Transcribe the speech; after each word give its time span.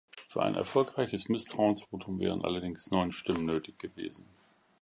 Für 0.27 0.41
ein 0.41 0.55
erfolgreiches 0.55 1.29
Misstrauensvotum 1.29 2.17
wären 2.19 2.43
allerdings 2.43 2.89
neun 2.89 3.11
Stimmen 3.11 3.45
nötig 3.45 3.77
gewesen. 3.77 4.25